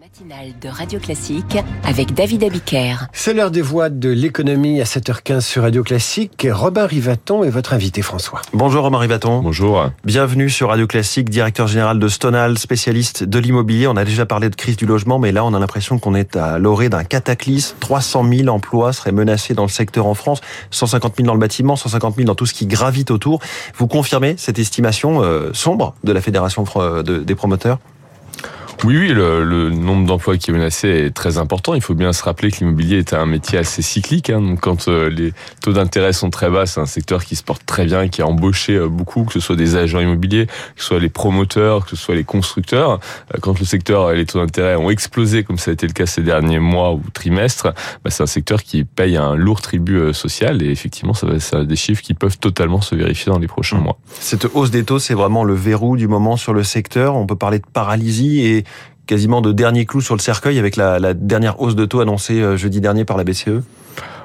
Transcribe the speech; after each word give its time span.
matinale 0.00 0.54
de 0.60 0.68
Radio 0.68 0.98
Classique 0.98 1.56
avec 1.84 2.14
David 2.14 2.42
Abiker. 2.42 3.06
C'est 3.12 3.32
l'heure 3.32 3.52
des 3.52 3.62
voix 3.62 3.90
de 3.90 4.08
l'économie 4.08 4.80
à 4.80 4.84
7h15 4.84 5.42
sur 5.42 5.62
Radio 5.62 5.84
Classique. 5.84 6.48
Robin 6.50 6.86
Rivaton 6.86 7.44
est 7.44 7.50
votre 7.50 7.74
invité 7.74 8.02
François. 8.02 8.42
Bonjour 8.52 8.82
Robin 8.82 8.98
Rivaton. 8.98 9.40
Bonjour. 9.40 9.90
Bienvenue 10.04 10.50
sur 10.50 10.70
Radio 10.70 10.88
Classique, 10.88 11.30
directeur 11.30 11.68
général 11.68 12.00
de 12.00 12.08
Stonal, 12.08 12.58
spécialiste 12.58 13.22
de 13.22 13.38
l'immobilier. 13.38 13.86
On 13.86 13.96
a 13.96 14.04
déjà 14.04 14.26
parlé 14.26 14.50
de 14.50 14.56
crise 14.56 14.76
du 14.76 14.86
logement, 14.86 15.20
mais 15.20 15.30
là 15.30 15.44
on 15.44 15.54
a 15.54 15.60
l'impression 15.60 15.98
qu'on 15.98 16.14
est 16.14 16.34
à 16.34 16.58
l'orée 16.58 16.88
d'un 16.88 17.04
cataclysme. 17.04 17.76
300 17.78 18.24
000 18.28 18.48
emplois 18.48 18.92
seraient 18.92 19.12
menacés 19.12 19.54
dans 19.54 19.64
le 19.64 19.68
secteur 19.68 20.06
en 20.06 20.14
France, 20.14 20.40
150 20.70 21.16
000 21.18 21.26
dans 21.26 21.34
le 21.34 21.40
bâtiment, 21.40 21.76
150 21.76 22.16
000 22.16 22.26
dans 22.26 22.34
tout 22.34 22.46
ce 22.46 22.54
qui 22.54 22.66
gravite 22.66 23.12
autour. 23.12 23.40
Vous 23.76 23.86
confirmez 23.86 24.34
cette 24.38 24.58
estimation 24.58 25.22
euh, 25.22 25.50
sombre 25.52 25.94
de 26.02 26.12
la 26.12 26.20
Fédération 26.20 26.64
des 27.04 27.34
promoteurs? 27.36 27.78
Oui, 28.84 28.98
oui, 28.98 29.08
le, 29.08 29.44
le 29.44 29.70
nombre 29.70 30.06
d'emplois 30.06 30.36
qui 30.36 30.50
est 30.50 30.52
menacé 30.52 30.88
est 30.88 31.14
très 31.14 31.38
important. 31.38 31.74
Il 31.74 31.80
faut 31.80 31.94
bien 31.94 32.12
se 32.12 32.22
rappeler 32.22 32.50
que 32.50 32.58
l'immobilier 32.58 32.98
est 32.98 33.14
un 33.14 33.24
métier 33.24 33.58
assez 33.58 33.80
cyclique. 33.80 34.28
Hein. 34.28 34.42
Donc, 34.42 34.60
quand 34.60 34.88
euh, 34.88 35.08
les 35.08 35.32
taux 35.62 35.72
d'intérêt 35.72 36.12
sont 36.12 36.28
très 36.28 36.50
bas, 36.50 36.66
c'est 36.66 36.80
un 36.80 36.86
secteur 36.86 37.24
qui 37.24 37.34
se 37.34 37.42
porte 37.42 37.64
très 37.64 37.86
bien, 37.86 38.08
qui 38.08 38.20
a 38.20 38.26
embauché 38.26 38.74
euh, 38.74 38.88
beaucoup, 38.88 39.24
que 39.24 39.32
ce 39.32 39.40
soit 39.40 39.56
des 39.56 39.76
agents 39.76 40.00
immobiliers, 40.00 40.46
que 40.46 40.52
ce 40.82 40.84
soit 40.84 41.00
les 41.00 41.08
promoteurs, 41.08 41.84
que 41.84 41.90
ce 41.90 41.96
soit 41.96 42.14
les 42.14 42.24
constructeurs. 42.24 43.00
Euh, 43.34 43.38
quand 43.40 43.58
le 43.58 43.64
secteur, 43.64 44.12
les 44.12 44.26
taux 44.26 44.38
d'intérêt 44.38 44.76
ont 44.76 44.90
explosé, 44.90 45.44
comme 45.44 45.58
ça 45.58 45.70
a 45.70 45.74
été 45.74 45.86
le 45.86 45.94
cas 45.94 46.06
ces 46.06 46.22
derniers 46.22 46.60
mois 46.60 46.92
ou 46.92 47.02
trimestres, 47.12 47.72
bah, 48.04 48.10
c'est 48.10 48.22
un 48.22 48.26
secteur 48.26 48.62
qui 48.62 48.84
paye 48.84 49.16
un 49.16 49.34
lourd 49.34 49.62
tribut 49.62 50.12
social. 50.12 50.62
Et 50.62 50.70
effectivement, 50.70 51.14
ça 51.14 51.26
va, 51.26 51.40
ça 51.40 51.64
des 51.64 51.76
chiffres 51.76 52.02
qui 52.02 52.12
peuvent 52.12 52.38
totalement 52.38 52.82
se 52.82 52.94
vérifier 52.94 53.32
dans 53.32 53.38
les 53.38 53.46
prochains 53.46 53.78
mmh. 53.78 53.82
mois. 53.82 53.98
Cette 54.20 54.46
hausse 54.52 54.70
des 54.70 54.84
taux, 54.84 54.98
c'est 54.98 55.14
vraiment 55.14 55.44
le 55.44 55.54
verrou 55.54 55.96
du 55.96 56.06
moment 56.06 56.36
sur 56.36 56.52
le 56.52 56.62
secteur. 56.62 57.16
On 57.16 57.26
peut 57.26 57.36
parler 57.36 57.58
de 57.58 57.66
paralysie 57.72 58.40
et 58.40 58.64
quasiment 59.06 59.40
de 59.40 59.52
dernier 59.52 59.86
clou 59.86 60.00
sur 60.00 60.14
le 60.14 60.20
cercueil 60.20 60.58
avec 60.58 60.76
la, 60.76 60.98
la 60.98 61.14
dernière 61.14 61.60
hausse 61.60 61.76
de 61.76 61.84
taux 61.84 62.00
annoncée 62.00 62.40
euh, 62.40 62.56
jeudi 62.56 62.80
dernier 62.80 63.04
par 63.04 63.16
la 63.16 63.24
BCE 63.24 63.62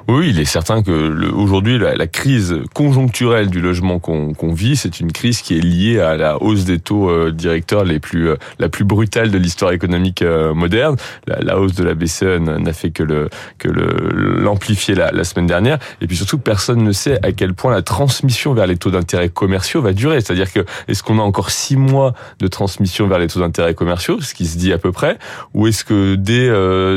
oui, 0.08 0.30
il 0.30 0.40
est 0.40 0.46
certain 0.46 0.82
que 0.82 1.32
aujourd'hui, 1.32 1.78
la, 1.78 2.08
crise 2.08 2.56
conjoncturelle 2.74 3.50
du 3.50 3.62
logement 3.62 4.00
qu'on 4.00 4.54
vit, 4.54 4.76
c'est 4.76 5.00
une 5.00 5.12
crise 5.12 5.42
qui 5.42 5.58
est 5.58 5.62
liée 5.62 6.00
à 6.00 6.18
la 6.18 6.42
hausse 6.42 6.66
des 6.66 6.80
taux 6.80 7.10
euh, 7.10 7.32
directeurs 7.32 7.84
les 7.84 8.00
plus, 8.00 8.30
euh, 8.30 8.36
la 8.58 8.70
plus 8.70 8.84
brutale 8.84 9.30
de 9.30 9.38
l'histoire 9.38 9.72
économique 9.72 10.22
euh, 10.22 10.54
moderne. 10.54 10.96
La, 11.28 11.60
hausse 11.60 11.76
de 11.76 11.84
la 11.84 11.94
BCE 11.94 12.40
n'a 12.40 12.74
fait 12.74 12.92
que 12.92 13.04
le 13.04 13.30
que 13.58 13.68
l'amplifier 13.70 14.96
la, 14.96 15.12
la, 15.12 15.24
semaine 15.24 15.46
dernière. 15.46 15.78
Et 16.02 16.08
puis 16.08 16.18
surtout, 16.18 16.40
personne 16.40 16.84
ne 16.84 16.92
sait 16.92 17.20
à 17.24 17.32
quel 17.32 17.54
point 17.54 17.72
la 17.72 17.82
transmission 17.82 18.54
vers 18.54 18.68
les 18.68 18.78
taux 18.78 18.92
d'intérêt 18.92 19.30
commerciaux 19.30 19.82
va 19.82 19.94
durer. 19.94 20.22
C'est-à-dire 20.22 20.52
que 20.52 20.66
est-ce 20.88 21.04
qu'on 21.04 21.20
a 21.20 21.22
encore 21.22 21.52
six 21.52 21.78
mois 21.78 22.14
de 22.40 22.48
transmission 22.48 23.08
vers 23.08 23.20
les 23.20 23.28
taux 23.28 23.40
d'intérêt 23.40 23.76
commerciaux, 23.76 24.20
ce 24.22 24.34
qui 24.34 24.48
se 24.48 24.58
dit 24.58 24.74
à 24.74 24.78
peu 24.78 24.92
près, 24.92 25.18
ou 25.54 25.68
est-ce 25.68 25.84
que 25.84 26.16
dès 26.16 26.50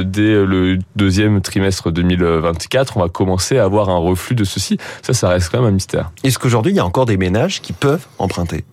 dès 0.05 0.45
le 0.45 0.79
deuxième 0.97 1.41
trimestre 1.43 1.91
2024, 1.91 2.92
on 2.97 3.01
va 3.01 3.09
commencer 3.09 3.59
à 3.59 3.65
avoir 3.65 3.89
un 3.89 3.99
reflux 3.99 4.35
de 4.35 4.45
ceci. 4.45 4.79
Ça, 5.03 5.15
ça 5.15 5.29
reste 5.29 5.51
quand 5.51 5.59
même 5.59 5.69
un 5.69 5.73
mystère. 5.73 6.11
Est-ce 6.25 6.39
qu'aujourd'hui, 6.39 6.73
il 6.73 6.77
y 6.77 6.81
a 6.81 6.85
encore 6.85 7.07
des 7.07 7.17
ménages 7.17 7.61
qui 7.61 7.73
peuvent 7.73 8.07
emprunter? 8.19 8.65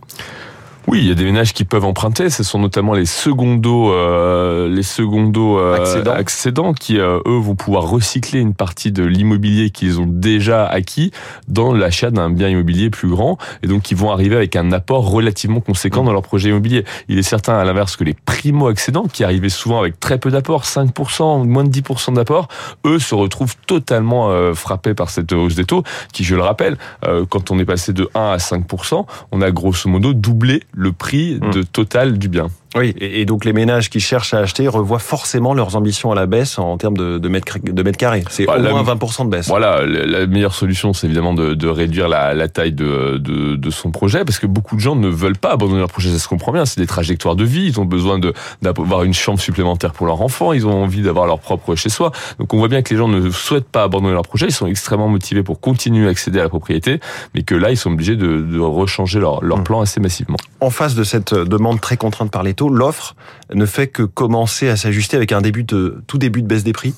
Oui, 0.90 1.02
il 1.02 1.08
y 1.08 1.12
a 1.12 1.14
des 1.14 1.24
ménages 1.24 1.54
qui 1.54 1.66
peuvent 1.66 1.86
emprunter. 1.86 2.32
Ce 2.32 2.42
sont 2.44 2.58
notamment 2.58 2.94
les 2.94 3.06
secondos, 3.06 3.94
euh, 3.94 4.68
les 4.68 4.82
secondos 4.82 5.60
euh, 5.60 5.76
accédants. 6.08 6.74
qui 6.74 6.98
euh, 6.98 7.20
eux 7.28 7.38
vont 7.38 7.54
pouvoir 7.54 7.88
recycler 7.88 8.40
une 8.40 8.56
partie 8.56 8.92
de 8.92 9.04
l'immobilier 9.04 9.70
qu'ils 9.70 10.00
ont 10.00 10.08
déjà 10.08 10.66
acquis 10.66 11.12
dans 11.48 11.74
l'achat 11.74 12.10
d'un 12.10 12.32
bien 12.32 12.50
immobilier 12.50 12.90
plus 12.90 13.08
grand, 13.08 13.38
et 13.62 13.68
donc 13.68 13.84
qui 13.84 13.94
vont 13.94 14.10
arriver 14.10 14.36
avec 14.36 14.56
un 14.56 14.72
apport 14.72 15.12
relativement 15.12 15.60
conséquent 15.60 16.04
dans 16.04 16.12
leur 16.12 16.24
projet 16.24 16.50
immobilier. 16.50 16.86
Il 17.08 17.20
est 17.20 17.24
certain, 17.24 17.54
à 17.54 17.64
l'inverse, 17.66 17.96
que 17.96 18.04
les 18.04 18.16
primo 18.16 18.68
accédants, 18.68 19.06
qui 19.06 19.24
arrivaient 19.24 19.50
souvent 19.50 19.82
avec 19.82 20.00
très 20.00 20.18
peu 20.18 20.32
d'apport, 20.32 20.64
5%, 20.64 21.46
moins 21.48 21.66
de 21.66 21.70
10% 21.70 22.16
d'apport, 22.16 22.48
eux 22.88 22.98
se 22.98 23.14
retrouvent 23.14 23.56
totalement 23.68 24.32
euh, 24.32 24.56
frappés 24.56 24.96
par 24.96 25.12
cette 25.12 25.32
hausse 25.34 25.54
des 25.54 25.66
taux, 25.66 25.84
qui, 26.14 26.24
je 26.24 26.36
le 26.36 26.42
rappelle, 26.42 26.80
euh, 27.06 27.28
quand 27.30 27.52
on 27.52 27.60
est 27.60 27.66
passé 27.66 27.94
de 27.94 28.10
1 28.16 28.20
à 28.32 28.38
5%, 28.38 29.06
on 29.32 29.42
a 29.42 29.52
grosso 29.52 29.88
modo 29.88 30.14
doublé 30.14 30.64
le 30.80 30.94
prix 30.94 31.36
mmh. 31.36 31.52
de 31.52 31.62
total 31.62 32.18
du 32.18 32.30
bien. 32.30 32.48
Oui, 32.76 32.94
et 33.00 33.26
donc 33.26 33.46
les 33.46 33.54
ménages 33.54 33.90
qui 33.90 34.00
cherchent 34.00 34.36
à 34.36 34.40
acheter 34.40 34.68
revoient 34.68 35.00
forcément 35.00 35.56
leurs 35.56 35.76
ambitions 35.76 36.12
à 36.12 36.16
la 36.16 36.28
baisse 36.28 36.60
en 36.60 36.78
termes 36.78 36.96
de, 36.96 37.18
de 37.18 37.28
mètres, 37.28 37.58
de 37.64 37.84
mètres 37.84 37.98
carrés. 37.98 38.24
C'est 38.30 38.46
bah, 38.46 38.58
au 38.60 38.62
moins 38.62 38.84
20% 38.84 39.26
de 39.26 39.30
baisse. 39.30 39.48
Voilà, 39.48 39.84
la 39.86 40.28
meilleure 40.28 40.54
solution, 40.54 40.94
c'est 40.94 41.08
évidemment 41.08 41.34
de, 41.34 41.56
de, 41.56 41.68
réduire 41.68 42.08
la, 42.08 42.36
la 42.36 42.48
taille 42.48 42.74
de, 42.74 43.18
de, 43.18 43.56
de, 43.56 43.70
son 43.72 43.90
projet, 43.90 44.24
parce 44.24 44.38
que 44.38 44.46
beaucoup 44.46 44.76
de 44.76 44.82
gens 44.82 44.96
ne 44.96 45.08
veulent 45.08 45.38
pas 45.38 45.54
abandonner 45.54 45.80
leur 45.80 45.90
projet, 45.90 46.12
ça 46.12 46.20
se 46.20 46.28
comprend 46.28 46.52
bien, 46.52 46.66
c'est 46.66 46.80
des 46.80 46.88
trajectoires 46.88 47.36
de 47.36 47.44
vie, 47.44 47.66
ils 47.66 47.80
ont 47.80 47.86
besoin 47.86 48.20
d'avoir 48.62 49.04
une 49.04 49.16
chambre 49.16 49.40
supplémentaire 49.40 49.94
pour 49.94 50.06
leur 50.06 50.22
enfant, 50.22 50.54
ils 50.54 50.68
ont 50.68 50.84
envie 50.84 51.02
d'avoir 51.02 51.26
leur 51.26 51.40
propre 51.40 51.74
chez 51.74 51.90
soi. 51.90 52.12
Donc 52.38 52.54
on 52.54 52.60
voit 52.60 52.68
bien 52.68 52.84
que 52.84 52.94
les 52.94 52.98
gens 52.98 53.08
ne 53.08 53.32
souhaitent 53.32 53.70
pas 53.70 53.82
abandonner 53.82 54.14
leur 54.14 54.28
projet, 54.28 54.46
ils 54.46 54.54
sont 54.54 54.68
extrêmement 54.68 55.08
motivés 55.08 55.42
pour 55.42 55.60
continuer 55.60 56.06
à 56.06 56.12
accéder 56.12 56.40
à 56.40 56.44
la 56.44 56.50
propriété, 56.50 57.00
mais 57.34 57.42
que 57.42 57.56
là, 57.56 57.72
ils 57.72 57.78
sont 57.78 57.92
obligés 57.92 58.16
de, 58.16 58.60
rechanger 58.60 59.20
leur, 59.20 59.44
leur 59.44 59.60
mmh. 59.60 59.64
plan 59.64 59.82
assez 59.82 60.00
massivement. 60.00 60.38
En 60.60 60.70
face 60.70 60.94
de 60.94 61.04
cette 61.04 61.34
demande 61.34 61.82
très 61.82 61.98
contrainte 61.98 62.30
par 62.30 62.44
les 62.44 62.54
l'offre 62.68 63.16
ne 63.54 63.66
fait 63.66 63.88
que 63.88 64.04
commencer 64.04 64.68
à 64.68 64.76
s'ajuster 64.76 65.16
avec 65.16 65.32
un 65.32 65.42
début 65.42 65.64
de 65.64 66.04
tout 66.08 66.18
début 66.18 66.42
de 66.42 66.48
baisse 66.48 66.64
des 66.64 66.74
prix? 66.74 66.94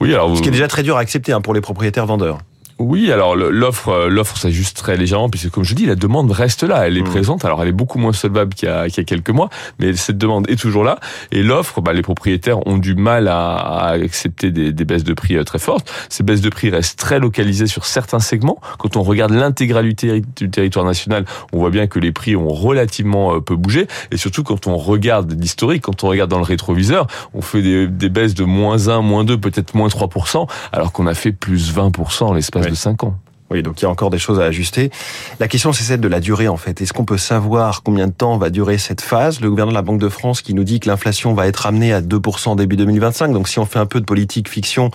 Oui, 0.00 0.12
alors 0.12 0.36
ce 0.36 0.42
qui 0.42 0.48
est 0.48 0.52
déjà 0.52 0.68
très 0.68 0.82
dur 0.82 0.96
à 0.96 1.00
accepter 1.00 1.32
hein, 1.32 1.40
pour 1.40 1.54
les 1.54 1.60
propriétaires 1.60 2.06
vendeurs. 2.06 2.38
Oui, 2.82 3.12
alors 3.12 3.36
l'offre 3.36 3.90
euh, 3.90 4.08
l'offre 4.08 4.36
s'ajuste 4.36 4.76
très 4.76 4.96
légèrement 4.96 5.28
puisque 5.30 5.50
comme 5.50 5.62
je 5.62 5.74
dis 5.74 5.86
la 5.86 5.94
demande 5.94 6.32
reste 6.32 6.64
là, 6.64 6.86
elle 6.86 6.98
est 6.98 7.02
mmh. 7.02 7.04
présente. 7.04 7.44
Alors 7.44 7.62
elle 7.62 7.68
est 7.68 7.72
beaucoup 7.72 7.98
moins 7.98 8.12
solvable 8.12 8.54
qu'il 8.54 8.68
y, 8.68 8.72
a, 8.72 8.88
qu'il 8.88 8.98
y 8.98 9.00
a 9.00 9.04
quelques 9.04 9.30
mois, 9.30 9.50
mais 9.78 9.94
cette 9.94 10.18
demande 10.18 10.50
est 10.50 10.60
toujours 10.60 10.82
là 10.82 10.98
et 11.30 11.44
l'offre, 11.44 11.80
bah, 11.80 11.92
les 11.92 12.02
propriétaires 12.02 12.66
ont 12.66 12.78
du 12.78 12.96
mal 12.96 13.28
à, 13.28 13.54
à 13.54 13.90
accepter 13.90 14.50
des, 14.50 14.72
des, 14.72 14.84
baisses 14.84 15.04
de 15.04 15.14
prix 15.14 15.36
euh, 15.36 15.44
très 15.44 15.60
fortes. 15.60 15.92
Ces 16.08 16.24
baisses 16.24 16.40
de 16.40 16.48
prix 16.48 16.70
restent 16.70 16.98
très 16.98 17.20
localisées 17.20 17.68
sur 17.68 17.84
certains 17.84 18.18
segments. 18.18 18.60
Quand 18.78 18.96
on 18.96 19.02
regarde 19.02 19.30
l'intégralité 19.30 20.22
du 20.36 20.50
territoire 20.50 20.84
national, 20.84 21.24
on 21.52 21.58
voit 21.58 21.70
bien 21.70 21.86
que 21.86 22.00
les 22.00 22.10
prix 22.10 22.34
ont 22.34 22.48
relativement 22.48 23.36
euh, 23.36 23.40
peu 23.40 23.54
bougé 23.54 23.86
et 24.10 24.16
surtout 24.16 24.42
quand 24.42 24.66
on 24.66 24.76
regarde 24.76 25.32
l'historique, 25.40 25.82
quand 25.82 26.02
on 26.02 26.08
regarde 26.08 26.30
dans 26.30 26.38
le 26.38 26.44
rétroviseur, 26.44 27.06
on 27.32 27.42
fait 27.42 27.62
des, 27.62 27.86
des 27.86 28.08
baisses 28.08 28.34
de 28.34 28.44
moins 28.44 28.88
1, 28.88 29.02
moins 29.02 29.22
2, 29.22 29.38
peut-être 29.38 29.74
moins 29.76 29.88
3%, 29.88 30.48
alors 30.72 30.90
qu'on 30.90 31.06
a 31.06 31.14
fait 31.14 31.32
plus 31.32 31.72
20% 31.72 32.24
en 32.24 32.32
l'espace 32.32 32.71
de 32.72 32.76
5 32.76 33.04
ans. 33.04 33.16
Oui, 33.52 33.62
donc 33.62 33.80
il 33.80 33.84
y 33.84 33.86
a 33.86 33.90
encore 33.90 34.08
des 34.08 34.18
choses 34.18 34.40
à 34.40 34.44
ajuster. 34.44 34.90
La 35.38 35.46
question, 35.46 35.74
c'est 35.74 35.84
celle 35.84 36.00
de 36.00 36.08
la 36.08 36.20
durée, 36.20 36.48
en 36.48 36.56
fait. 36.56 36.80
Est-ce 36.80 36.94
qu'on 36.94 37.04
peut 37.04 37.18
savoir 37.18 37.82
combien 37.82 38.06
de 38.06 38.12
temps 38.12 38.38
va 38.38 38.48
durer 38.48 38.78
cette 38.78 39.02
phase? 39.02 39.40
Le 39.42 39.50
gouverneur 39.50 39.72
de 39.72 39.78
la 39.78 39.82
Banque 39.82 40.00
de 40.00 40.08
France 40.08 40.40
qui 40.40 40.54
nous 40.54 40.64
dit 40.64 40.80
que 40.80 40.88
l'inflation 40.88 41.34
va 41.34 41.46
être 41.46 41.66
amenée 41.66 41.92
à 41.92 42.00
2% 42.00 42.56
début 42.56 42.76
2025. 42.76 43.30
Donc 43.30 43.48
si 43.48 43.58
on 43.58 43.66
fait 43.66 43.78
un 43.78 43.84
peu 43.84 44.00
de 44.00 44.06
politique 44.06 44.48
fiction, 44.48 44.90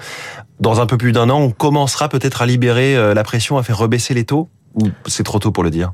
dans 0.60 0.82
un 0.82 0.88
peu 0.88 0.98
plus 0.98 1.12
d'un 1.12 1.30
an, 1.30 1.40
on 1.40 1.52
commencera 1.52 2.10
peut-être 2.10 2.42
à 2.42 2.48
libérer 2.48 2.98
euh, 2.98 3.14
la 3.14 3.24
pression, 3.24 3.60
à 3.60 3.64
faire 3.64 3.78
rebaisser 3.78 4.16
les 4.16 4.24
taux? 4.24 4.50
Ou 4.74 4.88
c'est 5.06 5.24
trop 5.24 5.38
tôt 5.38 5.52
pour 5.52 5.64
le 5.64 5.70
dire? 5.70 5.94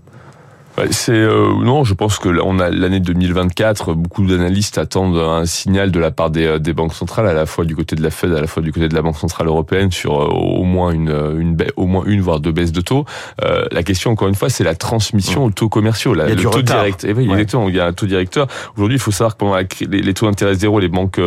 C'est 0.92 1.12
euh, 1.12 1.54
non, 1.62 1.84
je 1.84 1.94
pense 1.94 2.18
que 2.18 2.30
on 2.44 2.60
a 2.60 2.70
l'année 2.70 3.00
2024. 3.00 3.94
Beaucoup 3.94 4.26
d'analystes 4.26 4.78
attendent 4.78 5.18
un 5.18 5.46
signal 5.46 5.92
de 5.92 6.00
la 6.00 6.10
part 6.10 6.32
des, 6.32 6.46
euh, 6.46 6.60
des, 6.60 6.74
banques 6.74 6.94
centrales, 6.94 7.28
à 7.28 7.34
la 7.34 7.46
fois 7.46 7.64
du 7.64 7.76
côté 7.76 7.96
de 7.96 8.02
la 8.02 8.10
Fed, 8.10 8.34
à 8.34 8.42
la 8.42 8.48
fois 8.48 8.64
du 8.64 8.72
côté 8.72 8.88
de 8.88 8.96
la 8.96 9.02
Banque 9.02 9.18
centrale 9.18 9.48
européenne, 9.48 9.92
sur 9.92 10.20
euh, 10.20 10.28
au 10.28 10.64
moins 10.64 10.92
une, 10.92 11.10
une 11.40 11.58
au 11.76 11.86
moins 11.86 12.04
une 12.06 12.22
voire 12.22 12.40
deux 12.40 12.52
baisses 12.52 12.72
de 12.72 12.82
taux. 12.82 13.06
Euh, 13.44 13.66
la 13.72 13.84
question, 13.84 14.12
encore 14.12 14.28
une 14.28 14.36
fois, 14.36 14.50
c'est 14.50 14.64
la 14.64 14.74
transmission 14.74 15.46
aux 15.46 15.52
taux 15.52 15.70
commerciaux, 15.70 16.14
la, 16.14 16.26
il 16.26 16.30
y 16.30 16.32
a 16.32 16.36
le 16.36 16.50
taux 16.50 16.62
direct. 16.64 17.04
Et 17.04 17.10
eh 17.10 17.14
oui, 17.14 17.28
ouais. 17.28 17.44
il 17.44 17.76
y 17.76 17.80
a 17.80 17.86
un 17.86 17.94
taux 17.94 18.08
directeur. 18.08 18.48
Aujourd'hui, 18.76 18.98
il 18.98 19.02
faut 19.02 19.12
savoir 19.12 19.34
que 19.34 19.40
pendant 19.40 19.58
les, 19.58 20.02
les, 20.02 20.14
taux 20.14 20.26
d'intérêt 20.26 20.56
zéro, 20.56 20.80
les 20.80 20.88
banques 20.88 21.20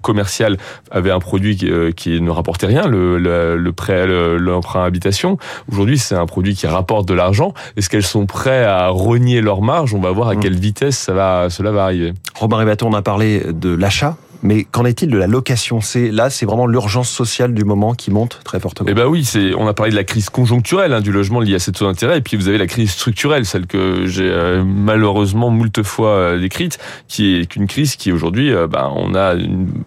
commerciales 0.00 0.56
avaient 0.90 1.10
un 1.10 1.20
produit 1.20 1.56
qui, 1.56 1.70
qui 1.94 2.20
ne 2.20 2.30
rapportait 2.30 2.66
rien, 2.66 2.86
le, 2.86 3.18
le, 3.18 3.56
le 3.56 3.72
prêt, 3.72 4.06
l'emprunt 4.38 4.84
habitation. 4.84 5.36
Aujourd'hui, 5.70 5.98
c'est 5.98 6.14
un 6.14 6.26
produit 6.26 6.54
qui 6.54 6.66
rapporte 6.66 7.06
de 7.06 7.14
l'argent. 7.14 7.52
Est-ce 7.76 7.90
qu'elles 7.90 8.02
sont 8.02 8.26
prêtes 8.26 8.66
à 8.66 8.93
renier 8.94 9.40
leur 9.40 9.62
marge, 9.62 9.94
on 9.94 10.00
va 10.00 10.10
voir 10.10 10.28
à 10.28 10.34
mm. 10.34 10.40
quelle 10.40 10.58
vitesse 10.58 10.98
ça 10.98 11.12
va, 11.12 11.50
cela 11.50 11.72
va 11.72 11.84
arriver. 11.84 12.14
Robin 12.34 12.56
Rébaton, 12.58 12.88
on 12.88 12.94
a 12.94 13.02
parlé 13.02 13.42
de 13.52 13.74
l'achat 13.74 14.16
mais 14.44 14.64
qu'en 14.64 14.84
est-il 14.84 15.08
de 15.08 15.16
la 15.16 15.26
location 15.26 15.80
C'est 15.80 16.10
là, 16.10 16.28
c'est 16.28 16.44
vraiment 16.44 16.66
l'urgence 16.66 17.08
sociale 17.08 17.54
du 17.54 17.64
moment 17.64 17.94
qui 17.94 18.10
monte 18.10 18.40
très 18.44 18.60
fortement. 18.60 18.88
Eh 18.90 18.94
ben 18.94 19.06
oui, 19.06 19.24
c'est. 19.24 19.54
On 19.54 19.66
a 19.66 19.72
parlé 19.72 19.90
de 19.90 19.96
la 19.96 20.04
crise 20.04 20.28
conjoncturelle 20.28 20.92
hein, 20.92 21.00
du 21.00 21.12
logement 21.12 21.40
lié 21.40 21.54
à 21.54 21.58
cette 21.58 21.76
taux 21.76 21.86
d'intérêt, 21.86 22.18
et 22.18 22.20
puis 22.20 22.36
vous 22.36 22.48
avez 22.48 22.58
la 22.58 22.66
crise 22.66 22.90
structurelle, 22.90 23.46
celle 23.46 23.66
que 23.66 24.04
j'ai 24.06 24.28
euh, 24.28 24.62
malheureusement 24.62 25.48
moult 25.48 25.82
fois 25.82 26.10
euh, 26.10 26.38
décrite, 26.38 26.78
qui 27.08 27.36
est 27.36 27.56
une 27.56 27.66
crise 27.66 27.96
qui 27.96 28.12
aujourd'hui, 28.12 28.52
euh, 28.52 28.66
ben, 28.66 28.92
on 28.94 29.14
a 29.14 29.34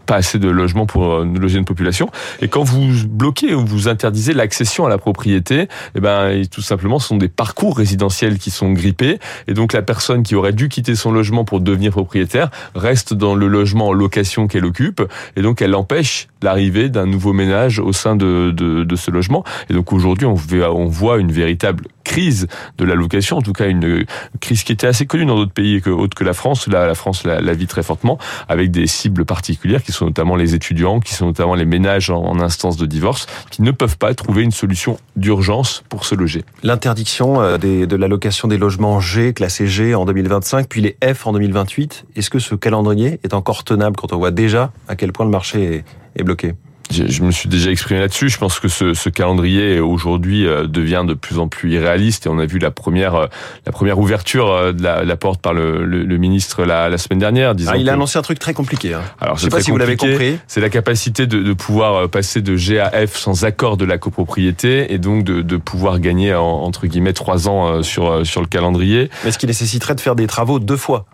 pas 0.07 0.15
assez 0.15 0.39
de 0.39 0.49
logements 0.49 0.87
pour 0.87 1.19
loger 1.19 1.59
une 1.59 1.65
population. 1.65 2.09
Et 2.41 2.47
quand 2.47 2.63
vous 2.63 3.07
bloquez 3.07 3.53
ou 3.53 3.63
vous 3.63 3.87
interdisez 3.87 4.33
l'accession 4.33 4.87
à 4.87 4.89
la 4.89 4.97
propriété, 4.97 5.67
eh 5.93 5.99
ben 5.99 6.43
tout 6.47 6.63
simplement, 6.63 6.97
ce 6.97 7.09
sont 7.09 7.17
des 7.17 7.29
parcours 7.29 7.77
résidentiels 7.77 8.39
qui 8.39 8.49
sont 8.49 8.71
grippés, 8.71 9.19
et 9.47 9.53
donc 9.53 9.73
la 9.73 9.83
personne 9.83 10.23
qui 10.23 10.33
aurait 10.33 10.53
dû 10.53 10.67
quitter 10.67 10.95
son 10.95 11.11
logement 11.11 11.45
pour 11.45 11.59
devenir 11.59 11.91
propriétaire 11.91 12.49
reste 12.73 13.13
dans 13.13 13.35
le 13.35 13.47
logement 13.47 13.89
en 13.89 13.93
location 13.93 14.46
qu'elle 14.47 14.65
occupe, 14.65 15.01
et 15.35 15.41
donc 15.41 15.61
elle 15.61 15.75
empêche 15.75 16.27
l'arrivée 16.41 16.89
d'un 16.89 17.05
nouveau 17.05 17.33
ménage 17.33 17.79
au 17.79 17.93
sein 17.93 18.15
de, 18.15 18.51
de, 18.51 18.95
ce 18.95 19.11
logement. 19.11 19.43
Et 19.69 19.73
donc 19.73 19.93
aujourd'hui, 19.93 20.25
on 20.25 20.85
voit 20.85 21.17
une 21.19 21.31
véritable 21.31 21.85
crise 22.07 22.47
de 22.77 22.85
la 22.85 22.95
location, 22.95 23.37
en 23.37 23.41
tout 23.41 23.53
cas 23.53 23.67
une 23.67 24.05
crise 24.39 24.63
qui 24.63 24.71
était 24.71 24.87
assez 24.87 25.05
connue 25.05 25.25
dans 25.25 25.35
d'autres 25.35 25.51
pays 25.51 25.81
que 25.81 25.89
autres 25.89 26.15
que 26.15 26.23
la 26.23 26.33
France. 26.33 26.67
Là, 26.67 26.87
la 26.87 26.95
France 26.95 27.25
la, 27.25 27.41
la 27.41 27.53
vit 27.53 27.67
très 27.67 27.83
fortement 27.83 28.17
avec 28.47 28.71
des 28.71 28.87
cibles 28.87 29.25
particulières 29.25 29.83
qui 29.83 29.91
sont 29.91 30.05
notamment 30.05 30.35
les 30.35 30.55
étudiants, 30.55 30.99
qui 30.99 31.13
sont 31.13 31.27
notamment 31.27 31.55
les 31.55 31.65
ménages 31.65 32.09
en, 32.09 32.39
instance 32.39 32.77
de 32.77 32.85
divorce, 32.85 33.27
qui 33.49 33.61
ne 33.61 33.71
peuvent 33.71 33.97
pas 33.97 34.13
trouver 34.13 34.43
une 34.43 34.51
solution 34.51 34.97
d'urgence 35.15 35.83
pour 35.89 36.05
se 36.05 36.15
loger. 36.15 36.43
L'interdiction 36.63 37.41
euh, 37.41 37.57
de 37.57 37.95
la 37.95 38.07
location 38.07 38.47
des 38.47 38.57
logements 38.57 38.99
G, 38.99 39.33
classés 39.33 39.67
G 39.67 39.95
en 39.95 40.05
2025, 40.05 40.67
puis 40.67 40.81
les 40.81 40.97
F 41.13 41.27
en 41.27 41.33
2028, 41.33 42.05
est-ce 42.15 42.29
que 42.29 42.39
ce 42.39 42.55
calendrier 42.55 43.19
est 43.23 43.33
encore 43.33 43.63
tenable 43.63 43.95
quand 43.95 44.13
on 44.13 44.17
voit 44.17 44.31
déjà 44.31 44.71
à 44.87 44.95
quel 44.95 45.11
point 45.11 45.25
le 45.25 45.31
marché 45.31 45.83
est 46.15 46.23
bloqué? 46.23 46.53
Je, 46.91 47.23
me 47.23 47.31
suis 47.31 47.49
déjà 47.49 47.71
exprimé 47.71 47.99
là-dessus. 47.99 48.29
Je 48.29 48.37
pense 48.37 48.59
que 48.59 48.67
ce, 48.67 48.93
ce 48.93 49.09
calendrier 49.09 49.79
aujourd'hui 49.79 50.45
euh, 50.45 50.67
devient 50.67 51.03
de 51.07 51.13
plus 51.13 51.39
en 51.39 51.47
plus 51.47 51.73
irréaliste 51.73 52.25
et 52.25 52.29
on 52.29 52.39
a 52.39 52.45
vu 52.45 52.59
la 52.59 52.71
première 52.71 53.15
euh, 53.15 53.27
la 53.65 53.71
première 53.71 53.99
ouverture 53.99 54.51
euh, 54.51 54.71
de 54.71 54.83
la, 54.83 55.03
la 55.03 55.15
porte 55.17 55.41
par 55.41 55.53
le, 55.53 55.85
le, 55.85 56.17
ministre 56.17 56.63
la, 56.63 56.89
la, 56.89 56.97
semaine 56.97 57.19
dernière. 57.19 57.55
Disant 57.55 57.71
ah, 57.73 57.77
il 57.77 57.89
a 57.89 57.93
annoncé 57.93 58.17
un 58.17 58.21
truc 58.21 58.39
très 58.39 58.53
compliqué. 58.53 58.93
Hein. 58.93 59.01
Alors 59.19 59.37
je 59.37 59.43
sais 59.43 59.49
pas 59.49 59.61
si 59.61 59.71
vous 59.71 59.77
l'avez 59.77 59.97
compris. 59.97 60.37
C'est 60.47 60.61
la 60.61 60.69
capacité 60.69 61.27
de, 61.27 61.41
de, 61.41 61.53
pouvoir 61.53 62.09
passer 62.09 62.41
de 62.41 62.55
G 62.55 62.79
à 62.79 63.07
F 63.07 63.17
sans 63.17 63.43
accord 63.43 63.77
de 63.77 63.85
la 63.85 63.97
copropriété 63.97 64.93
et 64.93 64.97
donc 64.97 65.23
de, 65.23 65.41
de 65.41 65.57
pouvoir 65.57 65.99
gagner 65.99 66.33
entre 66.33 66.87
guillemets 66.87 67.13
trois 67.13 67.47
ans 67.49 67.83
sur 67.83 68.25
sur 68.25 68.41
le 68.41 68.47
calendrier. 68.47 69.09
Mais 69.25 69.31
ce 69.31 69.37
qui 69.37 69.47
nécessiterait 69.47 69.95
de 69.95 70.01
faire 70.01 70.15
des 70.15 70.27
travaux 70.27 70.59
deux 70.59 70.77
fois? 70.77 71.05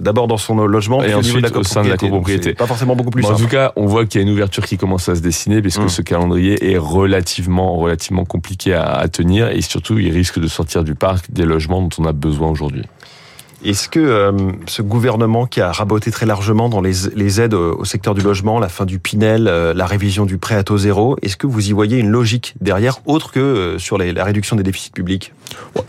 D'abord 0.00 0.26
dans 0.26 0.36
son 0.36 0.56
logement 0.66 1.02
et 1.02 1.14
ensuite 1.14 1.54
au 1.56 1.62
sein 1.62 1.82
de 1.82 1.88
la 1.88 1.96
copropriété. 1.96 2.54
Pas 2.54 2.66
forcément 2.66 2.96
beaucoup 2.96 3.10
plus. 3.10 3.24
en 3.24 3.36
tout 3.36 3.48
cas, 3.48 3.72
on 3.76 3.86
voit 3.86 4.06
qu'il 4.06 4.20
y 4.20 4.24
a 4.24 4.26
une 4.26 4.32
ouverture 4.32 4.64
qui 4.64 4.76
commence 4.76 5.08
à 5.08 5.14
se 5.14 5.20
dessiner 5.20 5.60
puisque 5.60 5.80
mm. 5.80 5.88
ce 5.88 6.02
calendrier 6.02 6.72
est 6.72 6.78
relativement 6.78 7.76
relativement 7.76 8.24
compliqué 8.24 8.74
à, 8.74 8.84
à 8.84 9.08
tenir 9.08 9.48
et 9.48 9.60
surtout 9.60 9.98
il 9.98 10.10
risque 10.12 10.38
de 10.38 10.48
sortir 10.48 10.84
du 10.84 10.94
parc 10.94 11.30
des 11.30 11.44
logements 11.44 11.82
dont 11.82 11.90
on 11.98 12.04
a 12.04 12.12
besoin 12.12 12.50
aujourd'hui. 12.50 12.84
Est-ce 13.64 13.88
que 13.88 13.98
euh, 13.98 14.32
ce 14.66 14.82
gouvernement 14.82 15.46
qui 15.46 15.62
a 15.62 15.72
raboté 15.72 16.10
très 16.10 16.26
largement 16.26 16.68
dans 16.68 16.82
les, 16.82 16.92
les, 17.16 17.40
aides 17.40 17.54
au 17.54 17.84
secteur 17.86 18.14
du 18.14 18.20
logement, 18.20 18.58
la 18.58 18.68
fin 18.68 18.84
du 18.84 18.98
Pinel, 18.98 19.48
euh, 19.48 19.72
la 19.72 19.86
révision 19.86 20.26
du 20.26 20.36
prêt 20.36 20.54
à 20.54 20.62
taux 20.62 20.76
zéro, 20.76 21.16
est-ce 21.22 21.38
que 21.38 21.46
vous 21.46 21.70
y 21.70 21.72
voyez 21.72 21.98
une 21.98 22.10
logique 22.10 22.54
derrière 22.60 22.98
autre 23.06 23.32
que 23.32 23.40
euh, 23.40 23.78
sur 23.78 23.96
les, 23.96 24.12
la 24.12 24.22
réduction 24.24 24.56
des 24.56 24.62
déficits 24.62 24.90
publics? 24.90 25.32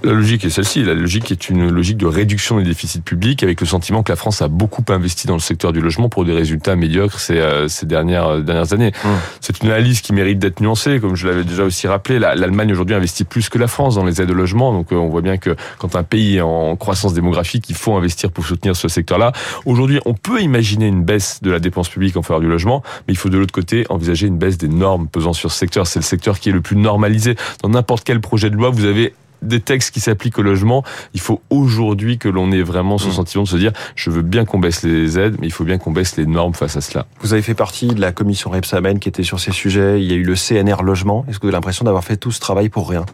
La 0.06 0.13
logique 0.13 0.45
est 0.45 0.50
celle-ci. 0.50 0.83
La 0.83 0.94
logique 0.94 1.31
est 1.31 1.50
une 1.50 1.69
logique 1.69 1.98
de 1.98 2.06
réduction 2.06 2.57
des 2.57 2.63
déficits 2.63 3.01
publics 3.01 3.44
avec 3.44 3.60
le 3.60 3.68
sentiment 3.68 4.04
que 4.04 4.12
la 4.12 4.16
France 4.16 4.42
a 4.42 4.48
beaucoup 4.48 4.83
investi 4.88 5.27
dans 5.27 5.33
le 5.33 5.39
secteur 5.39 5.74
du 5.74 5.81
logement 5.81 6.07
pour 6.07 6.24
des 6.24 6.33
résultats 6.33 6.77
médiocres 6.77 7.19
ces, 7.19 7.44
ces 7.68 7.86
dernières, 7.86 8.39
dernières 8.42 8.74
années. 8.74 8.92
Mmh. 9.04 9.10
C'est 9.42 9.62
une 9.62 9.69
analyse 9.69 10.01
qui 10.01 10.13
mérite 10.13 10.39
d'être 10.39 10.62
nuancée. 10.62 11.00
Comme 11.00 11.16
je 11.16 11.27
l'avais 11.27 11.44
déjà 11.44 11.63
aussi 11.63 11.88
rappelé, 11.88 12.19
l'Allemagne 12.19 12.72
aujourd'hui 12.72 12.95
investit 12.95 13.24
plus 13.24 13.50
que 13.50 13.57
la 13.57 13.68
France 13.68 13.95
dans 13.95 14.06
les 14.06 14.22
aides 14.22 14.31
au 14.31 14.36
logement. 14.36 14.72
Donc 14.72 14.92
on 14.92 15.07
voit 15.07 15.22
bien 15.22 15.38
que 15.38 15.56
quand 15.77 15.95
un 15.95 16.04
pays 16.04 16.38
est 16.38 16.42
en 16.42 16.75
croissance 16.75 17.13
démographique, 17.13 17.64
qu'il 17.65 17.75
faut 17.75 17.95
investir 17.95 18.31
pour 18.31 18.45
soutenir 18.45 18.75
ce 18.75 18.88
secteur-là. 18.88 19.31
Aujourd'hui, 19.65 20.00
on 20.06 20.13
peut 20.13 20.41
imaginer 20.41 20.88
une 20.88 21.03
baisse 21.03 21.41
de 21.41 21.51
la 21.51 21.59
dépense 21.59 21.89
publique 21.89 22.15
en 22.17 22.21
faveur 22.21 22.41
du 22.41 22.47
logement, 22.47 22.83
mais 23.07 23.13
il 23.13 23.17
faut 23.17 23.29
de 23.29 23.38
l'autre 23.38 23.53
côté 23.53 23.85
envisager 23.89 24.27
une 24.27 24.38
baisse 24.38 24.57
des 24.57 24.67
normes 24.67 25.07
pesant 25.07 25.33
sur 25.33 25.51
ce 25.51 25.57
secteur. 25.57 25.88
C'est 25.88 26.00
le 26.00 26.06
secteur 26.06 26.39
qui 26.39 26.50
est 26.50 26.53
le 26.53 26.62
plus 26.62 26.75
normalisé. 26.77 27.35
Dans 27.62 27.69
n'importe 27.69 28.03
quel 28.03 28.21
projet 28.21 28.50
de 28.50 28.56
loi, 28.56 28.69
vous 28.69 28.85
avez 28.85 29.13
des 29.41 29.59
textes 29.59 29.94
qui 29.94 30.00
s'appliquent 30.00 30.39
au 30.39 30.41
logement, 30.41 30.83
il 31.13 31.19
faut 31.19 31.41
aujourd'hui 31.50 32.17
que 32.17 32.27
l'on 32.27 32.51
ait 32.51 32.62
vraiment 32.62 32.97
ce 32.97 33.09
mmh. 33.09 33.12
sentiment 33.12 33.44
de 33.44 33.50
se 33.50 33.57
dire 33.57 33.71
je 33.95 34.09
veux 34.09 34.21
bien 34.21 34.45
qu'on 34.45 34.59
baisse 34.59 34.83
les 34.83 35.19
aides, 35.19 35.35
mais 35.39 35.47
il 35.47 35.51
faut 35.51 35.63
bien 35.63 35.77
qu'on 35.77 35.91
baisse 35.91 36.17
les 36.17 36.25
normes 36.25 36.53
face 36.53 36.77
à 36.77 36.81
cela. 36.81 37.06
Vous 37.19 37.33
avez 37.33 37.41
fait 37.41 37.53
partie 37.53 37.88
de 37.88 38.01
la 38.01 38.12
commission 38.12 38.50
Repsamen 38.50 39.00
qui 39.00 39.09
était 39.09 39.23
sur 39.23 39.39
ces 39.39 39.51
sujets, 39.51 40.01
il 40.01 40.09
y 40.09 40.13
a 40.13 40.17
eu 40.17 40.23
le 40.23 40.35
CNR 40.35 40.83
logement. 40.83 41.25
Est-ce 41.29 41.38
que 41.38 41.44
vous 41.44 41.47
avez 41.50 41.57
l'impression 41.57 41.85
d'avoir 41.85 42.03
fait 42.03 42.17
tout 42.17 42.31
ce 42.31 42.39
travail 42.39 42.69
pour 42.69 42.89
rien? 42.89 43.06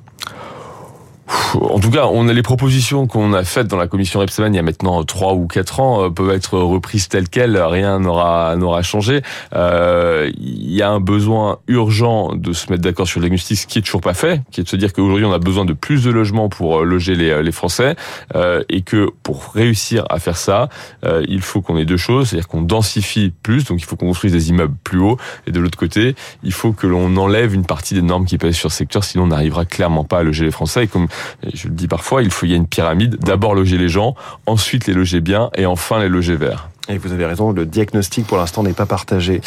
En 1.56 1.80
tout 1.80 1.92
cas, 1.92 2.08
on 2.12 2.28
a 2.28 2.34
les 2.34 2.42
propositions 2.42 3.08
qu'on 3.08 3.34
a 3.34 3.44
faites 3.44 3.68
dans 3.68 3.78
la 3.78 3.88
commission 3.88 4.20
Repsamen 4.20 4.54
il 4.54 4.58
y 4.58 4.60
a 4.60 4.64
maintenant 4.64 5.04
trois 5.04 5.34
ou 5.34 5.48
quatre 5.48 5.80
ans 5.80 6.06
euh, 6.06 6.10
peuvent 6.10 6.32
être 6.32 6.60
reprises 6.60 7.08
telles 7.08 7.30
quelles, 7.30 7.58
rien 7.58 8.00
n'aura 8.00 8.56
n'aura 8.56 8.82
changé. 8.82 9.22
Euh, 9.56 10.32
il 10.38 10.72
y 10.72 10.82
a 10.82 10.90
un 10.90 11.00
besoin 11.00 11.60
urgent 11.68 12.34
de 12.36 12.54
se 12.54 12.72
mettre 12.72 12.84
d'accord 12.84 13.08
sur 13.08 13.20
le 13.20 13.32
ce 13.38 13.68
qui 13.68 13.80
est 13.80 13.82
toujours 13.82 14.02
pas 14.02 14.14
fait, 14.14 14.42
qui 14.52 14.62
est 14.62 14.64
de 14.64 14.70
se 14.70 14.76
dire 14.76 14.94
qu'aujourd'hui 14.94 15.26
on 15.26 15.34
a 15.34 15.40
besoin 15.40 15.66
de 15.66 15.74
plus 15.74 16.04
de 16.04 16.12
logements 16.12 16.50
pour 16.50 16.80
euh, 16.80 16.84
loger 16.84 17.16
les, 17.16 17.42
les 17.42 17.52
Français 17.52 17.96
euh, 18.36 18.64
et 18.70 18.82
que 18.82 19.10
pour 19.24 19.52
réussir 19.54 20.06
à 20.10 20.20
faire 20.20 20.38
ça, 20.38 20.70
euh, 21.06 21.24
il 21.28 21.42
faut 21.42 21.62
qu'on 21.62 21.78
ait 21.78 21.86
deux 21.86 21.98
choses, 21.98 22.30
c'est-à-dire 22.30 22.48
qu'on 22.48 22.62
densifie 22.62 23.34
plus, 23.44 23.66
donc 23.66 23.82
il 23.82 23.86
faut 23.86 23.96
qu'on 23.96 24.08
construise 24.08 24.34
des 24.34 24.50
immeubles 24.50 24.76
plus 24.84 25.00
hauts, 25.00 25.18
et 25.48 25.52
de 25.52 25.60
l'autre 25.60 25.78
côté, 25.78 26.16
il 26.44 26.54
faut 26.54 26.74
que 26.74 26.88
l'on 26.88 27.16
enlève 27.18 27.54
une 27.54 27.66
partie 27.66 27.94
des 27.94 28.02
normes 28.02 28.26
qui 28.26 28.38
pèsent 28.38 28.56
sur 28.56 28.72
ce 28.72 28.78
secteur, 28.78 29.04
sinon 29.04 29.24
on 29.24 29.28
n'arrivera 29.28 29.66
clairement 29.66 30.04
pas 30.04 30.20
à 30.20 30.24
loger 30.24 30.46
les 30.46 30.52
Français. 30.52 30.84
Et 30.84 30.88
comme 30.88 31.08
je 31.54 31.68
le 31.68 31.74
dis 31.74 31.88
parfois, 31.88 32.24
il 32.24 32.32
faut 32.32 32.46
y 32.46 32.54
a 32.54 32.58
une 32.58 32.68
pyramide. 32.68 33.18
D'abord 33.18 33.56
loger 33.56 33.78
les 33.78 33.90
gens, 33.90 34.16
ensuite 34.46 34.88
les 34.88 34.94
loger 34.94 35.22
bien 35.22 35.50
et 35.56 35.66
enfin 35.66 36.00
les 36.00 36.10
loger 36.10 36.36
verts. 36.36 36.70
Et 36.90 36.98
vous 36.98 37.14
avez 37.14 37.26
raison, 37.26 37.52
le 37.52 37.66
diagnostic 37.66 38.26
pour 38.26 38.38
l'instant 38.38 38.64
n'est 38.64 38.74
pas 38.74 38.86
partagé. 38.86 39.42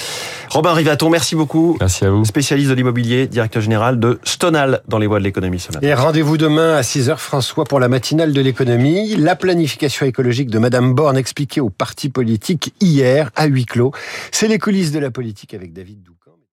Robin 0.50 0.72
Rivaton, 0.72 1.10
merci 1.10 1.34
beaucoup. 1.34 1.76
Merci 1.80 2.04
à 2.04 2.10
vous. 2.10 2.24
Spécialiste 2.24 2.70
de 2.70 2.74
l'immobilier, 2.74 3.26
directeur 3.26 3.60
général 3.60 3.98
de 3.98 4.18
Stonal 4.22 4.82
dans 4.88 4.98
les 4.98 5.06
voies 5.06 5.18
de 5.18 5.24
l'économie 5.24 5.58
ce 5.58 5.70
Et 5.82 5.92
rendez-vous 5.92 6.38
demain 6.38 6.74
à 6.74 6.80
6h 6.82 7.16
François 7.16 7.64
pour 7.64 7.80
la 7.80 7.88
matinale 7.88 8.32
de 8.32 8.40
l'économie. 8.40 9.16
La 9.16 9.36
planification 9.36 10.06
écologique 10.06 10.48
de 10.48 10.58
Madame 10.58 10.94
Borne 10.94 11.18
expliquée 11.18 11.60
aux 11.60 11.70
partis 11.70 12.08
politiques 12.08 12.72
hier 12.80 13.30
à 13.36 13.46
huis 13.46 13.66
clos. 13.66 13.92
C'est 14.30 14.48
les 14.48 14.58
coulisses 14.58 14.92
de 14.92 15.00
la 15.00 15.10
politique 15.10 15.54
avec 15.54 15.72
David 15.72 16.02
Doucan. 16.02 16.23